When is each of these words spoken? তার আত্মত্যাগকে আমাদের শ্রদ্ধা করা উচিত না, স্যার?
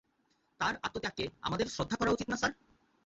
তার 0.59 0.73
আত্মত্যাগকে 0.83 1.25
আমাদের 1.41 1.67
শ্রদ্ধা 1.67 1.95
করা 1.95 2.11
উচিত 2.11 2.27
না, 2.29 2.37
স্যার? 2.37 2.51